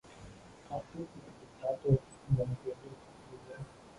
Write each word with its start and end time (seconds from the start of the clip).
Có 0.69 0.79
tích 0.93 0.99
mới 0.99 1.31
dịch 1.41 1.61
ra 1.63 1.69
tuồng: 1.83 1.95
mọi 2.37 2.47
chuyện 2.65 2.75
đều 2.83 2.93
có 3.05 3.15
nguyên 3.29 3.39
nhân 3.49 3.61